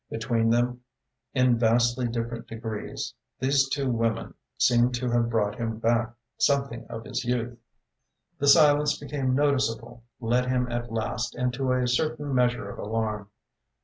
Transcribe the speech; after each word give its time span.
Between 0.09 0.49
them, 0.49 0.81
in 1.35 1.59
vastly 1.59 2.07
different 2.07 2.47
degrees, 2.47 3.13
these 3.37 3.69
two 3.69 3.87
women 3.91 4.33
seemed 4.57 4.95
to 4.95 5.11
have 5.11 5.29
brought 5.29 5.59
him 5.59 5.77
back 5.77 6.11
something 6.39 6.87
of 6.89 7.05
his 7.05 7.23
youth. 7.23 7.59
The 8.39 8.47
silence 8.47 8.97
became 8.97 9.35
noticeable, 9.35 10.01
led 10.19 10.47
him 10.47 10.67
at 10.71 10.91
last 10.91 11.35
into 11.35 11.71
a 11.71 11.87
certain 11.87 12.33
measure 12.33 12.67
of 12.67 12.79
alarm. 12.79 13.29